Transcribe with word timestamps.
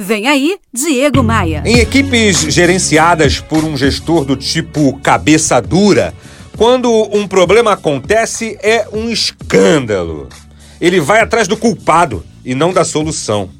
Vem 0.00 0.28
aí, 0.28 0.60
Diego 0.72 1.24
Maia. 1.24 1.60
Em 1.66 1.80
equipes 1.80 2.42
gerenciadas 2.42 3.40
por 3.40 3.64
um 3.64 3.76
gestor 3.76 4.24
do 4.24 4.36
tipo 4.36 4.96
cabeça 5.00 5.60
dura, 5.60 6.14
quando 6.56 6.88
um 7.12 7.26
problema 7.26 7.72
acontece 7.72 8.56
é 8.62 8.86
um 8.92 9.10
escândalo. 9.10 10.28
Ele 10.80 11.00
vai 11.00 11.20
atrás 11.20 11.48
do 11.48 11.56
culpado 11.56 12.24
e 12.44 12.54
não 12.54 12.72
da 12.72 12.84
solução. 12.84 13.50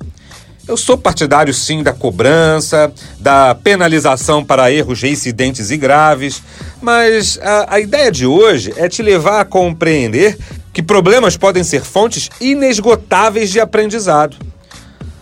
Eu 0.68 0.76
sou 0.76 0.96
partidário 0.96 1.52
sim 1.52 1.82
da 1.82 1.92
cobrança, 1.92 2.92
da 3.18 3.52
penalização 3.56 4.44
para 4.44 4.70
erros 4.70 5.02
reincidentes 5.02 5.72
e 5.72 5.76
graves, 5.76 6.40
mas 6.80 7.36
a, 7.42 7.74
a 7.74 7.80
ideia 7.80 8.12
de 8.12 8.26
hoje 8.26 8.72
é 8.76 8.88
te 8.88 9.02
levar 9.02 9.40
a 9.40 9.44
compreender 9.44 10.38
que 10.72 10.84
problemas 10.84 11.36
podem 11.36 11.64
ser 11.64 11.82
fontes 11.82 12.30
inesgotáveis 12.40 13.50
de 13.50 13.58
aprendizado. 13.58 14.36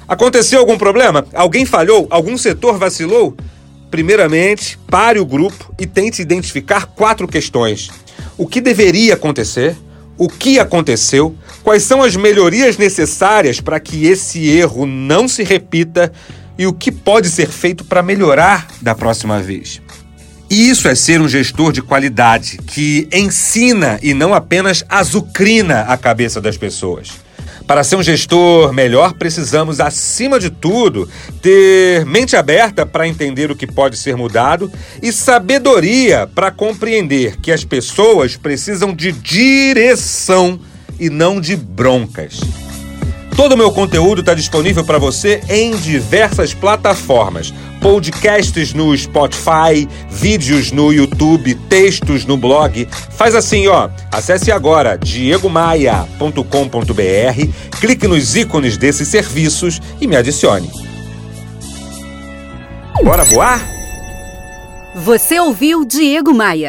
Aconteceu 0.09 0.61
algum 0.61 0.79
problema? 0.79 1.27
Alguém 1.34 1.64
falhou? 1.66 2.06
Algum 2.11 2.38
setor 2.38 2.79
vacilou? 2.79 3.37
Primeiramente, 3.91 4.79
pare 4.88 5.19
o 5.19 5.27
grupo 5.27 5.74
e 5.79 5.87
tente 5.87 6.23
identificar 6.23 6.87
quatro 6.87 7.27
questões: 7.27 7.91
o 8.38 8.46
que 8.46 8.60
deveria 8.60 9.15
acontecer, 9.15 9.77
o 10.16 10.29
que 10.29 10.59
aconteceu, 10.59 11.34
quais 11.62 11.82
são 11.82 12.02
as 12.02 12.15
melhorias 12.15 12.77
necessárias 12.77 13.60
para 13.60 13.80
que 13.80 14.06
esse 14.06 14.48
erro 14.48 14.87
não 14.87 15.27
se 15.27 15.42
repita 15.42 16.12
e 16.59 16.66
o 16.66 16.73
que 16.73 16.93
pode 16.93 17.29
ser 17.29 17.48
feito 17.48 17.84
para 17.84 18.02
melhorar 18.02 18.68
da 18.80 18.95
próxima 18.95 19.43
vez. 19.43 19.82
Isso 20.48 20.87
é 20.87 20.95
ser 20.95 21.20
um 21.20 21.29
gestor 21.29 21.73
de 21.73 21.82
qualidade 21.82 22.59
que 22.59 23.09
ensina 23.12 23.98
e 24.01 24.15
não 24.15 24.32
apenas 24.32 24.84
azucrina 24.88 25.80
a 25.82 25.96
cabeça 25.96 26.41
das 26.41 26.57
pessoas. 26.57 27.26
Para 27.66 27.83
ser 27.83 27.97
um 27.97 28.02
gestor 28.02 28.73
melhor, 28.73 29.15
precisamos, 29.15 29.80
acima 29.80 30.38
de 30.38 30.51
tudo, 30.51 31.09
ter 31.43 32.07
mente 32.07 32.37
aberta 32.37 32.87
para 32.87 33.09
entender 33.09 33.51
o 33.51 33.57
que 33.57 33.66
pode 33.66 33.97
ser 33.97 34.16
mudado 34.16 34.70
e 35.02 35.10
sabedoria 35.10 36.29
para 36.32 36.52
compreender 36.52 37.37
que 37.40 37.51
as 37.51 37.65
pessoas 37.65 38.37
precisam 38.37 38.95
de 38.95 39.10
direção 39.10 40.60
e 41.01 41.10
não 41.10 41.40
de 41.40 41.57
broncas. 41.57 42.40
Todo 43.37 43.52
o 43.52 43.59
meu 43.59 43.70
conteúdo 43.70 44.23
está 44.23 44.32
disponível 44.32 44.82
para 44.82 44.98
você 44.98 45.42
em 45.51 45.76
diversas 45.76 46.54
plataformas. 46.54 47.52
Podcasts 47.82 48.73
no 48.73 48.96
Spotify, 48.96 49.87
vídeos 50.09 50.73
no 50.73 50.90
YouTube, 50.90 51.54
textos 51.68 52.24
no 52.24 52.38
blog. 52.38 52.88
Faz 53.10 53.34
assim, 53.34 53.66
ó. 53.66 53.90
Acesse 54.10 54.51
agora 54.51 54.96
diegomaia.com.br, 54.96 57.78
clique 57.78 58.09
nos 58.09 58.34
ícones 58.34 58.78
desses 58.78 59.06
serviços 59.06 59.82
e 60.00 60.06
me 60.06 60.16
adicione. 60.16 60.71
Bora 63.04 63.24
voar? 63.24 63.60
Você 64.94 65.38
ouviu 65.38 65.84
Diego 65.84 66.32
Maia. 66.32 66.65